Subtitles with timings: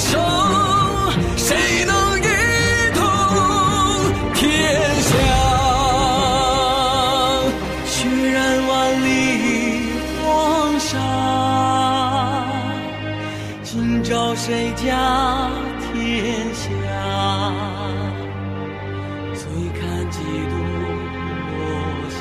[0.00, 0.18] 手
[1.36, 2.26] 谁能一
[2.94, 3.00] 统
[4.34, 4.40] 天
[5.02, 5.10] 下
[7.84, 8.70] 血染万
[9.04, 9.06] 里
[10.24, 10.88] 黄沙
[13.62, 15.50] 今朝谁家
[15.92, 15.92] 天
[16.54, 16.62] 下。
[19.34, 19.42] 醉
[19.78, 20.18] 看几
[20.50, 20.54] 度
[21.50, 21.60] 花落
[22.10, 22.18] 下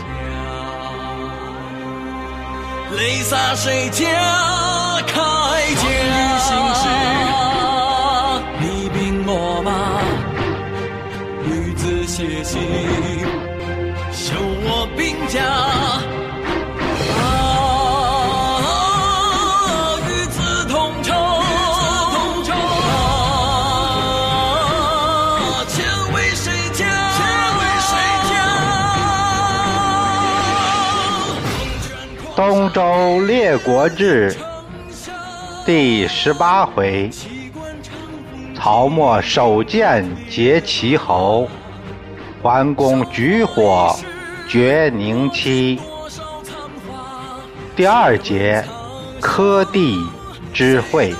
[2.97, 4.03] 泪洒谁家
[5.07, 5.15] 铠
[5.75, 6.88] 甲
[12.59, 12.67] 写
[13.07, 13.27] 信，
[14.11, 15.39] 修我兵家。
[32.35, 34.33] 东周列国志
[35.65, 37.09] 第十八回：
[38.55, 41.49] 曹沫手剑劫齐侯，
[42.41, 43.95] 桓公举火
[44.47, 45.79] 绝宁妻。
[47.75, 48.63] 第二节：
[49.19, 49.97] 科第
[50.53, 51.13] 之会。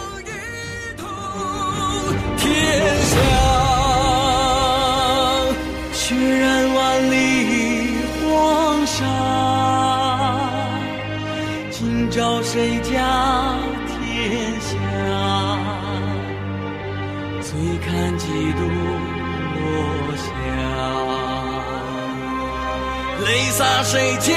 [12.52, 13.60] 谁家
[23.50, 24.34] 洒谁家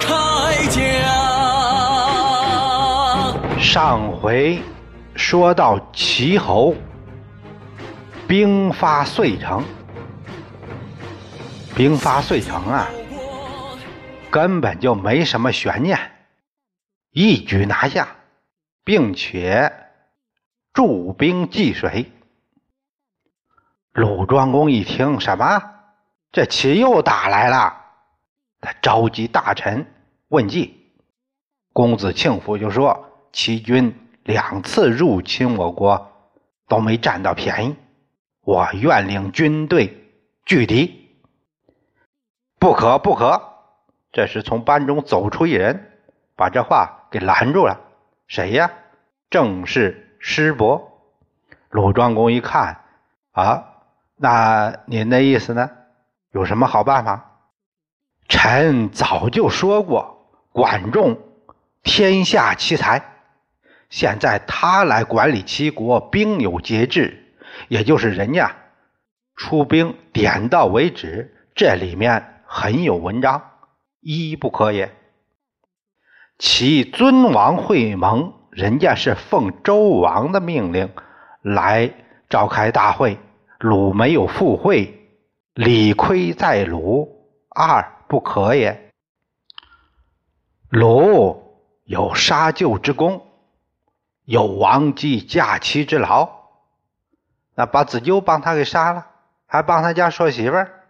[0.00, 0.80] 铠甲？
[3.60, 4.62] 上回
[5.16, 6.74] 说到齐侯
[8.28, 9.64] 兵发遂城，
[11.74, 12.88] 兵发遂城啊，
[14.30, 15.98] 根本就没什么悬念。
[17.10, 18.08] 一举拿下，
[18.84, 19.72] 并且
[20.72, 22.12] 驻兵济水。
[23.92, 25.62] 鲁庄公一听，什么？
[26.32, 27.83] 这齐又打来了？
[28.64, 29.86] 他召集大臣
[30.28, 30.90] 问计。
[31.74, 36.10] 公子庆父就说：“齐军两次入侵我国，
[36.66, 37.76] 都没占到便宜。
[38.40, 40.12] 我愿领军队
[40.46, 41.10] 拒敌。”
[42.58, 43.42] 不可，不可！
[44.12, 45.90] 这时从班中走出一人。
[46.36, 47.78] 把这话给拦住了，
[48.26, 48.72] 谁呀？
[49.30, 51.00] 正是师伯。
[51.70, 52.80] 鲁庄公一看，
[53.30, 53.62] 啊，
[54.16, 55.70] 那您的意思呢？
[56.32, 57.33] 有什么好办法？
[58.28, 61.18] 臣早就说过，管仲
[61.82, 63.02] 天下奇才，
[63.90, 67.34] 现在他来管理齐国，兵有节制，
[67.68, 68.54] 也就是人家
[69.36, 73.42] 出兵点到为止，这里面很有文章，
[74.00, 74.90] 一不可也。
[76.38, 80.90] 其尊王会盟，人家是奉周王的命令
[81.42, 81.92] 来
[82.28, 83.18] 召开大会，
[83.60, 85.08] 鲁没有赴会，
[85.54, 87.08] 理亏在鲁，
[87.50, 88.92] 二不可也。
[90.68, 93.26] 鲁有杀舅之功，
[94.24, 96.28] 有王姬嫁妻之劳，
[97.56, 99.08] 那把子纠帮他给杀了，
[99.46, 100.84] 还帮他家说媳妇儿，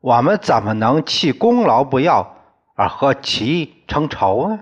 [0.00, 2.38] 我们怎么能弃功劳不要
[2.74, 4.60] 而和齐成仇呢？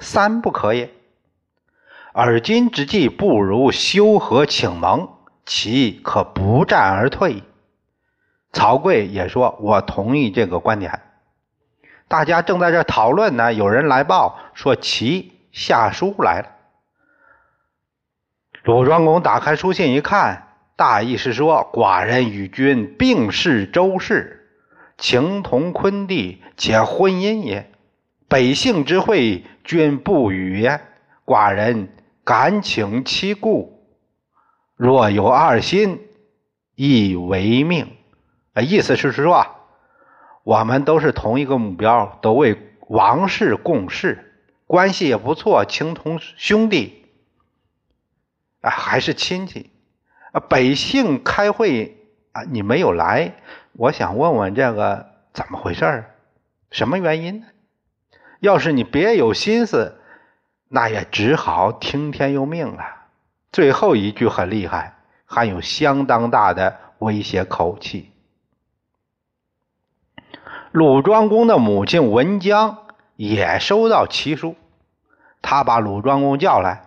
[0.00, 0.90] 三不可也。
[2.12, 5.08] 而今之计，不如修和请盟，
[5.46, 7.42] 其可不战而退。
[8.52, 11.00] 曹刿也说：“我同意这个观点。”
[12.12, 16.48] 大家正在这讨论呢，有人来报说齐下书来了。
[18.64, 24.46] 鲁庄公打开书信一看，大意是说：“寡人与君并是周氏，
[24.98, 27.72] 情同昆弟，且婚姻也。
[28.28, 30.80] 北姓之会。”君不语焉，
[31.24, 31.88] 寡人
[32.24, 33.86] 敢请其故。
[34.76, 36.00] 若有二心，
[36.74, 37.96] 亦为命。
[38.52, 39.46] 啊意思是说啊，
[40.44, 42.58] 我们都是同一个目标，都为
[42.88, 44.32] 王室共事，
[44.66, 47.06] 关系也不错，情同兄弟，
[48.60, 49.70] 啊，还是亲戚。
[50.32, 51.96] 啊，北姓开会
[52.32, 53.34] 啊，你没有来，
[53.72, 56.04] 我想问问这个怎么回事
[56.70, 57.46] 什么原因呢？
[58.40, 60.00] 要是你别有心思，
[60.68, 62.82] 那也只好听天由命了。
[63.52, 64.96] 最后一句很厉害，
[65.26, 68.11] 含有相当大的威胁口气。
[70.72, 72.78] 鲁庄公的母亲文姜
[73.16, 74.56] 也收到奇书，
[75.42, 76.82] 他把鲁庄公叫来。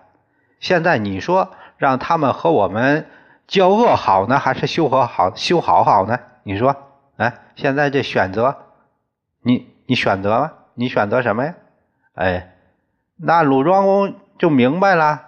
[0.59, 3.07] 现在你说让他们和我们
[3.45, 6.19] 交恶好呢，还是修和好修好好呢？
[6.41, 6.75] 你说，
[7.17, 8.57] 哎，现在这选择，
[9.41, 10.53] 你你选择了？
[10.73, 11.53] 你选择什么呀？
[12.15, 12.55] 哎，
[13.17, 15.21] 那鲁庄公就明白了，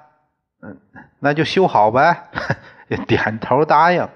[0.63, 0.79] 嗯，
[1.19, 2.23] 那就修好呗，
[3.05, 4.09] 点头答应，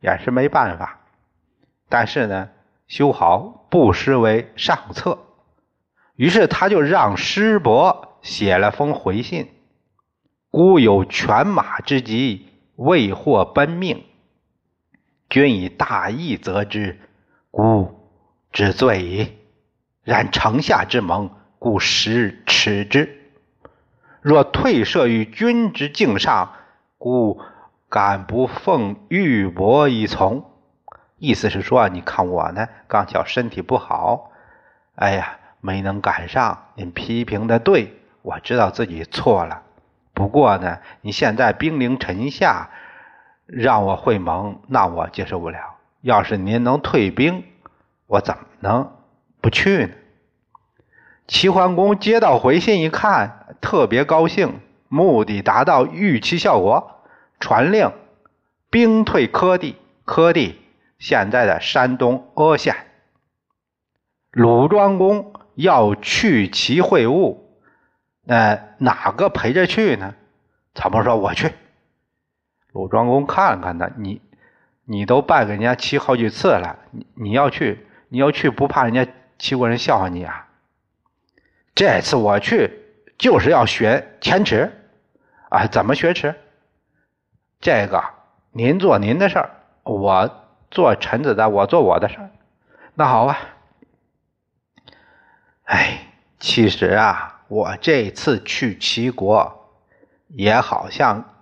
[0.00, 0.98] 也是没办法。
[1.88, 2.50] 但是呢，
[2.86, 5.18] 修好不失为上策。
[6.14, 9.48] 于是他就让师伯写了封回信，
[10.50, 12.46] 孤有犬马之疾，
[12.76, 14.04] 未获奔命。
[15.28, 16.98] 君以大义责之，
[17.50, 18.00] 孤
[18.52, 19.32] 之罪矣。
[20.02, 23.32] 然城下之盟，故实耻之。
[24.20, 26.52] 若退舍于君之境上，
[26.96, 27.40] 故
[27.88, 30.50] 敢不奉玉帛以从。
[31.18, 34.30] 意思是说，你看我呢，刚巧身体不好，
[34.96, 36.66] 哎呀，没能赶上。
[36.74, 39.62] 您批评的对，我知道自己错了。
[40.12, 42.68] 不过呢，你现在兵临城下，
[43.46, 45.58] 让我会盟，那我接受不了。
[46.02, 47.44] 要是您能退兵，
[48.06, 48.92] 我怎么能
[49.40, 49.92] 不去呢？
[51.26, 57.00] 齐桓公接到回信一看，特别高兴，目的达到，预期效果，
[57.40, 57.90] 传令
[58.68, 59.76] 兵退柯地。
[60.04, 60.60] 柯地
[60.98, 62.76] 现在的山东阿县。
[64.30, 67.38] 鲁庄公要去齐会晤。
[68.22, 70.14] 那哪个陪着去呢？
[70.74, 71.52] 曹沫说：“我去。”
[72.72, 74.20] 鲁庄公看看他，你
[74.84, 79.06] 你都拜给人家齐好几次了，你你要去，你要去不怕人家
[79.38, 80.48] 齐国人笑话你啊？
[81.74, 82.70] 这次我去
[83.16, 84.70] 就是要学前耻
[85.48, 85.66] 啊！
[85.66, 86.34] 怎么学耻？
[87.60, 88.04] 这个
[88.50, 89.50] 您做您的事儿，
[89.84, 92.30] 我做臣子的，我做我的事儿。
[92.94, 93.38] 那好吧。
[95.64, 95.98] 哎，
[96.38, 97.32] 其实啊。
[97.48, 99.70] 我这次去齐国，
[100.30, 101.36] 也好像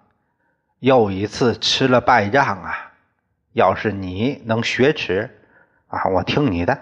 [0.78, 2.92] 又一次吃了败仗啊！
[3.54, 5.42] 要是你能学耻
[5.88, 6.78] 啊，我听你的。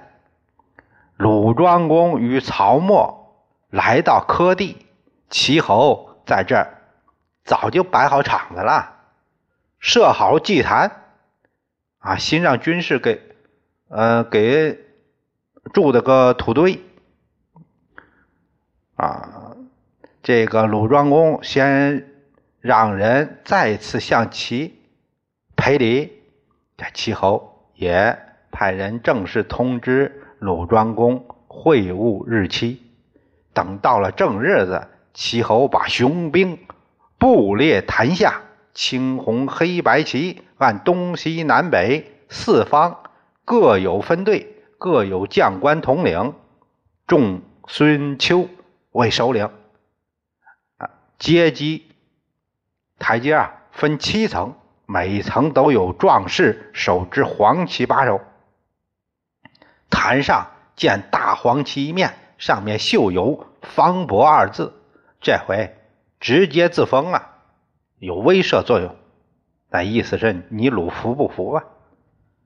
[1.16, 3.32] 鲁庄公与曹沫
[3.70, 4.86] 来到柯地，
[5.30, 6.78] 齐侯在这儿
[7.44, 8.96] 早就摆好场子了，
[9.78, 11.01] 设好祭坛
[12.02, 13.22] 啊，新让军士给
[13.88, 14.80] 呃给
[15.72, 16.80] 筑的个土堆。
[18.96, 19.56] 啊，
[20.20, 22.08] 这个鲁庄公先
[22.60, 24.80] 让人再次向齐
[25.56, 26.12] 赔礼，
[26.76, 28.18] 这齐侯也
[28.50, 32.82] 派人正式通知鲁庄公会晤日期。
[33.54, 36.58] 等到了正日子，齐侯把雄兵
[37.16, 38.42] 布列坛下，
[38.74, 43.00] 青红黑白旗按东西南北四方
[43.44, 46.34] 各有分队，各有将官统领，
[47.06, 48.48] 众孙丘。
[48.92, 49.48] 为首领，
[50.76, 51.86] 啊，阶级
[52.98, 54.54] 台阶啊，分七层，
[54.84, 58.20] 每一层都有壮士手执黄旗把守。
[59.88, 64.74] 坛上见大黄旗一面，上面绣有“方伯”二字，
[65.22, 65.74] 这回
[66.20, 67.30] 直接自封啊，
[67.98, 68.94] 有威慑作用。
[69.72, 71.64] 那意思是你鲁服不服啊？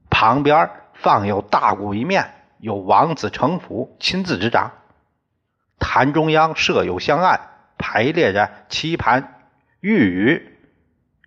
[0.08, 4.70] 旁边放有大鼓一面，有王子成府亲自执掌。
[5.80, 7.40] 坛中央设有香案，
[7.76, 9.48] 排列着棋盘、
[9.80, 10.58] 玉宇，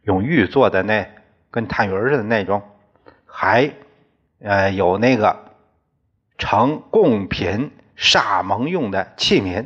[0.03, 1.11] 用玉做的那
[1.51, 2.63] 跟探鱼似的那种，
[3.25, 3.73] 还
[4.39, 5.51] 呃有那个
[6.37, 9.65] 盛贡品、煞盟用的器皿，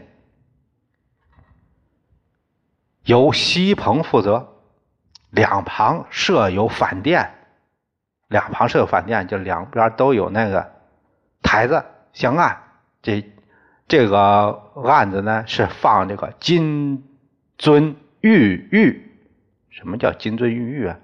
[3.03, 4.49] 由西鹏负责。
[5.33, 7.29] 两旁设有反殿，
[8.29, 10.71] 两旁设有反殿，就两边都有那个
[11.41, 12.57] 台子、香案，
[13.01, 13.29] 这。
[13.85, 17.03] 这个案子呢是放这个金
[17.59, 19.11] 樽玉玉，
[19.69, 20.97] 什么叫金樽玉玉啊？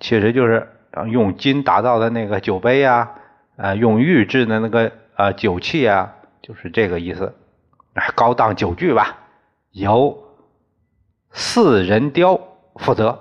[0.00, 0.66] 其实就是
[1.10, 3.16] 用金打造的那个酒杯啊，
[3.56, 7.36] 呃，用玉制的那个呃酒器啊，就是这个意思。
[8.14, 9.18] 高档酒具吧，
[9.72, 10.18] 由
[11.32, 12.40] 四人雕
[12.76, 13.20] 负责，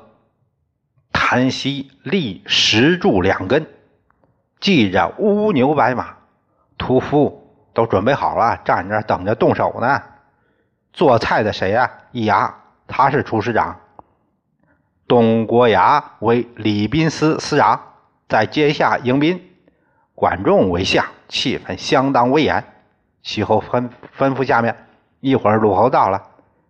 [1.11, 3.67] 檀溪立石柱两根，
[4.59, 6.15] 系着乌牛白马，
[6.77, 7.39] 屠夫。
[7.73, 10.03] 都准备好了，站着等着动手呢。
[10.91, 11.89] 做菜的谁呀？
[12.11, 12.53] 易牙，
[12.85, 13.79] 他是厨师长。
[15.07, 17.81] 董国牙为礼宾司司长，
[18.27, 19.53] 在阶下迎宾。
[20.15, 22.61] 管仲为相，气氛相当威严。
[23.23, 24.75] 齐侯吩吩咐下面，
[25.21, 26.21] 一会儿鲁侯到了，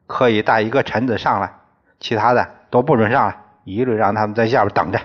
[0.06, 1.52] 可以带一个臣子上来，
[2.00, 5.00] 其他的都不准上来，一律让他们在下边等着。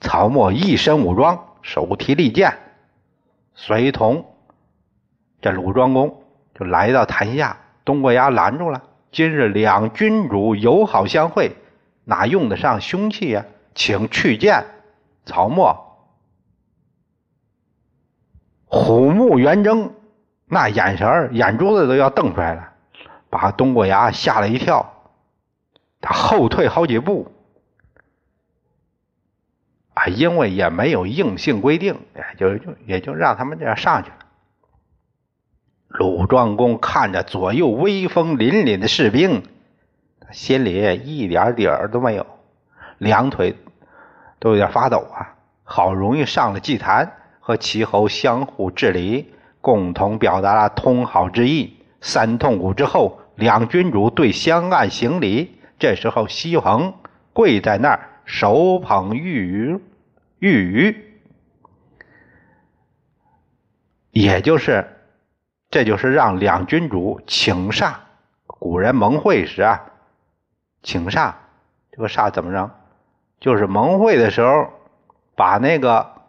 [0.00, 2.56] 曹沫一身武装，手提利剑，
[3.54, 4.24] 随同。
[5.42, 6.22] 这鲁庄公
[6.58, 8.82] 就来到坛下，东郭牙拦住了。
[9.12, 11.56] 今日两君主友好相会，
[12.04, 13.44] 哪用得上凶器呀？
[13.74, 14.64] 请去见
[15.26, 15.76] 曹沫。
[18.66, 19.92] 虎目圆睁，
[20.46, 22.72] 那眼神眼珠子都要瞪出来了，
[23.28, 24.93] 把东郭牙吓了一跳。
[26.06, 27.32] 他后退好几步，
[29.94, 34.16] 啊，因为也没有硬性规定，也就就也就让他们这样上去了。
[35.88, 39.44] 鲁庄公看着左右威风凛凛的士兵，
[40.30, 42.26] 心里一点底儿都没有，
[42.98, 43.56] 两腿
[44.38, 45.36] 都有点发抖啊。
[45.62, 49.32] 好容易上了祭坛，和齐侯相互致礼，
[49.62, 51.78] 共同表达了通好之意。
[52.02, 55.53] 三通鼓之后，两君主对相岸行礼。
[55.78, 56.94] 这时候，西彭
[57.32, 59.80] 跪在那儿，手捧玉鱼
[60.38, 61.20] 玉鱼，
[64.10, 64.86] 也就是，
[65.70, 67.94] 这就是让两君主请煞。
[68.46, 69.84] 古人盟会时啊，
[70.82, 71.34] 请煞，
[71.90, 72.70] 这个煞怎么着？
[73.40, 74.70] 就是盟会的时候，
[75.34, 76.22] 把那个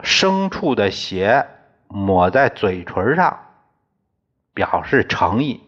[0.00, 1.46] 牲畜的血
[1.88, 3.38] 抹在嘴唇上。
[4.54, 5.62] 表示诚意。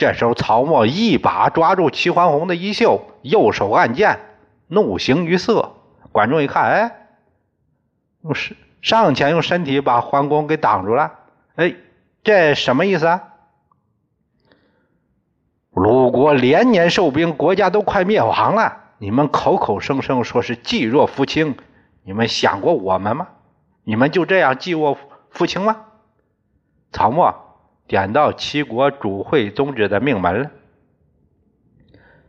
[0.00, 4.18] 这时候，曹沫一把抓住齐桓公的衣袖，右手按剑，
[4.66, 5.74] 怒形于色。
[6.10, 7.08] 管仲一看，哎，
[8.22, 11.12] 用上上前用身体把桓公给挡住了。
[11.54, 11.74] 哎，
[12.24, 13.24] 这什么意思啊？
[15.72, 18.78] 鲁国连年受兵，国家都快灭亡了。
[18.96, 21.58] 你们口口声声说是济弱扶倾，
[22.04, 23.28] 你们想过我们吗？
[23.84, 24.96] 你们就这样济弱
[25.28, 25.76] 扶倾吗？
[26.90, 27.49] 曹沫。
[27.90, 30.50] 点到齐国主会宗旨的命门了，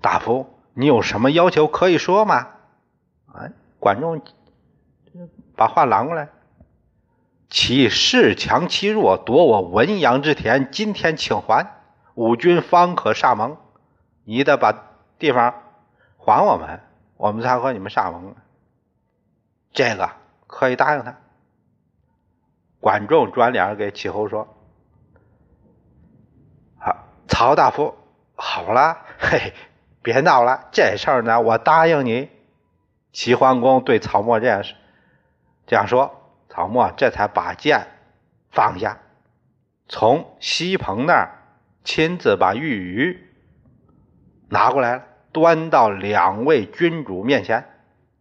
[0.01, 2.47] 大夫，你有什么要求可以说吗？
[3.31, 4.23] 哎，管仲
[5.55, 6.29] 把话拦过来。
[7.47, 11.79] 其恃强欺弱，夺我文阳之田，今天请还，
[12.15, 13.55] 五军方可上盟。
[14.23, 15.53] 你得把地方
[16.17, 16.79] 还我们，
[17.17, 18.33] 我们才和你们上盟。
[19.71, 20.09] 这个
[20.47, 21.17] 可以答应他。
[22.79, 24.57] 管仲转脸给齐侯说。
[27.41, 27.95] 曹大夫，
[28.35, 29.53] 好了， 嘿，
[30.03, 32.29] 别闹了，这事儿呢，我答应你。
[33.13, 34.63] 齐桓公对曹沫这样
[35.65, 37.87] 这样说，曹沫这才把剑
[38.51, 38.99] 放下，
[39.87, 41.39] 从西彭那儿
[41.83, 43.27] 亲自把玉鱼
[44.47, 47.65] 拿过来了，端到两位君主面前，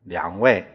[0.02, 0.66] 两位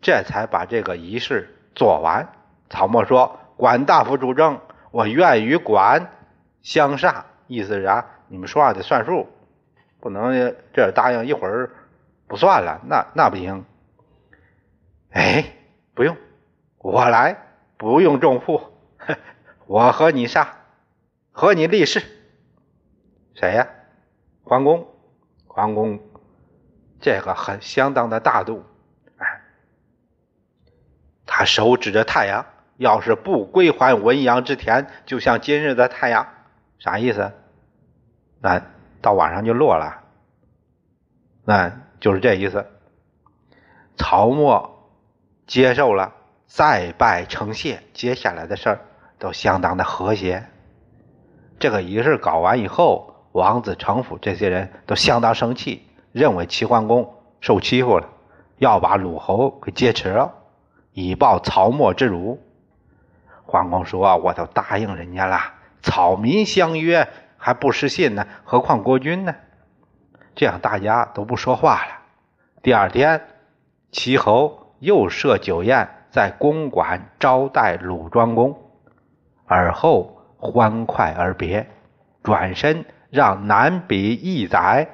[0.00, 2.28] 这才把这个仪式做完。
[2.68, 4.60] 曹沫说：“管大夫主政，
[4.92, 6.12] 我愿与管
[6.62, 8.06] 相煞。”意思是啥？
[8.28, 9.28] 你们说话得算数，
[9.98, 11.70] 不能这答应一会儿
[12.28, 13.64] 不算了，那那不行。
[15.10, 15.44] 哎，
[15.92, 16.16] 不用，
[16.78, 17.36] 我来，
[17.76, 18.62] 不用重负，
[19.66, 20.58] 我和你杀，
[21.32, 22.00] 和你立誓。
[23.34, 23.66] 谁呀？
[24.44, 24.86] 桓公，
[25.48, 25.98] 桓公，
[27.00, 28.64] 这个很相当的大度。
[29.16, 29.40] 哎，
[31.26, 36.28] 他手指着太阳，要是不归还文阳之田，就像今日的太阳，
[36.78, 37.32] 啥意思？
[38.42, 38.62] 那
[39.02, 40.02] 到晚上就落了，
[41.44, 41.70] 那
[42.00, 42.66] 就是这意思。
[43.98, 44.88] 曹沫
[45.46, 46.14] 接受了，
[46.46, 48.80] 再拜称谢，接下来的事儿
[49.18, 50.46] 都相当的和谐。
[51.58, 58.08] 这个仪式搞完以后，王子成府这些人都相当生气，认为齐桓公受欺负了，
[58.56, 60.32] 要把鲁侯给劫持了，
[60.92, 62.42] 以报曹沫之辱。
[63.44, 65.38] 桓公说：“我都答应人家了，
[65.82, 67.06] 草民相约。”
[67.42, 69.34] 还不失信呢，何况国君呢？
[70.34, 71.92] 这样大家都不说话了。
[72.62, 73.28] 第二天，
[73.90, 78.56] 齐侯又设酒宴在公馆招待鲁庄公，
[79.46, 81.66] 而后欢快而别，
[82.22, 84.86] 转身让南比义载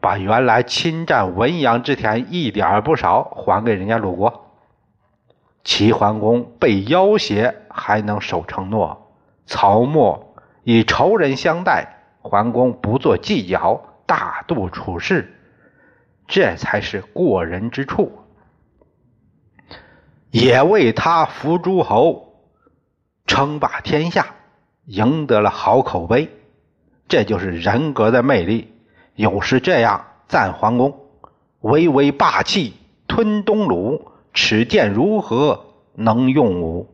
[0.00, 4.46] 把原来侵占文阳之田一点不少还给人家鲁国。
[5.62, 9.12] 齐桓公被要挟还能守承诺，
[9.44, 10.31] 曹沫。
[10.64, 11.88] 以仇人相待，
[12.20, 15.34] 桓公不做计较，大度处事，
[16.28, 18.12] 这才是过人之处，
[20.30, 22.44] 也为他服诸侯，
[23.26, 24.34] 称霸天下，
[24.84, 26.30] 赢得了好口碑。
[27.08, 28.72] 这就是人格的魅力。
[29.14, 30.98] 有时这样赞桓公：
[31.60, 32.74] 巍巍霸气，
[33.06, 36.88] 吞东鲁，此剑如何能用武？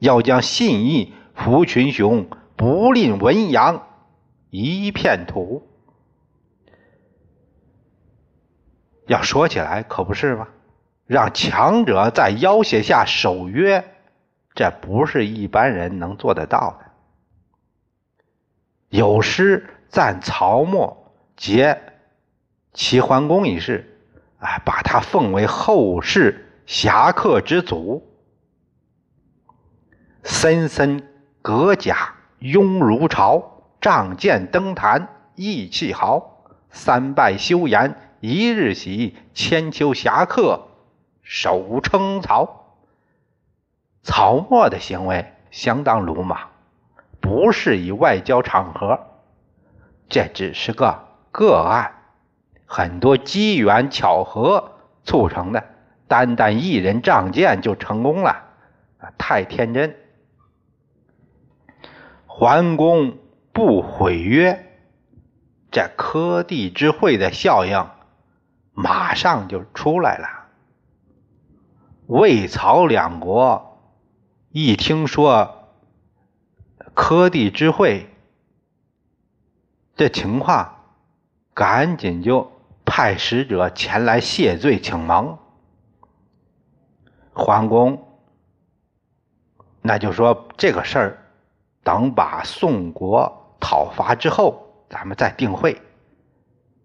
[0.00, 2.26] 要将信义服群雄。
[2.58, 3.86] 不吝文阳
[4.50, 5.66] 一片土，
[9.06, 10.48] 要说起来可不是吗？
[11.06, 13.82] 让强者在要挟下守约，
[14.54, 16.86] 这不是一般人能做得到的。
[18.88, 21.80] 有诗赞曹沫结
[22.72, 23.98] 齐桓公一事，
[24.40, 28.04] 哎，把他奉为后世侠客之祖，
[30.24, 31.08] 森森
[31.40, 32.16] 革甲。
[32.38, 36.34] 拥如潮，仗剑登坛，意气豪。
[36.70, 40.68] 三拜休言，一日喜，千秋侠客
[41.22, 42.76] 手称曹。
[44.02, 46.50] 曹沫的行为相当鲁莽，
[47.20, 49.00] 不是以外交场合，
[50.08, 51.92] 这只是个个案，
[52.66, 54.72] 很多机缘巧合
[55.04, 55.64] 促成的。
[56.06, 58.44] 单单一人仗剑就成功了，
[58.98, 59.96] 啊，太天真。
[62.40, 63.18] 桓公
[63.52, 64.64] 不毁约，
[65.72, 67.90] 这科地之会的效应
[68.72, 70.46] 马上就出来了。
[72.06, 73.80] 魏曹两国
[74.50, 75.68] 一听说
[76.94, 78.08] 科地之会
[79.96, 80.76] 这情况，
[81.52, 82.52] 赶紧就
[82.84, 85.36] 派使者前来谢罪请盟。
[87.32, 88.06] 桓公，
[89.82, 91.27] 那就说这个事儿，
[91.88, 95.80] 等把宋国讨伐之后，咱们再定会，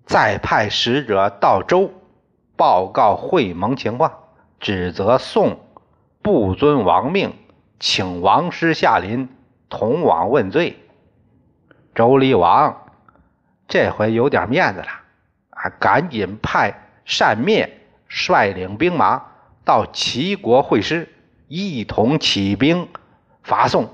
[0.06, 1.92] 再派使者到周
[2.56, 4.14] 报告会盟情况，
[4.62, 5.60] 指责宋
[6.22, 7.34] 不遵王命，
[7.82, 9.28] 请王师下临
[9.68, 10.78] 同往问罪。
[11.94, 12.86] 周厉王
[13.68, 14.88] 这回有点面子了，
[15.50, 16.88] 啊，赶紧派
[17.20, 19.22] 单灭率领兵马。
[19.66, 21.14] 到齐国会师，
[21.50, 22.88] 一同起兵
[23.42, 23.90] 伐宋。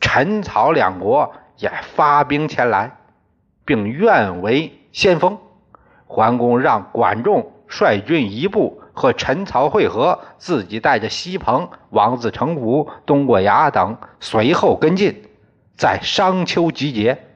[0.00, 2.96] 陈、曹两国也发兵前来，
[3.64, 5.38] 并愿为先锋。
[6.06, 15.22] 桓公让管仲率军一部和陈、曹会合，自己带着西彭、王子成虎、东过牙等随后跟进，
[15.76, 17.26] 在商丘集结。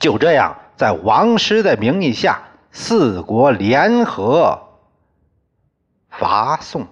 [0.00, 2.40] 就这样，在王师的名义下，
[2.72, 4.60] 四国联合。
[6.08, 6.88] 伐宋。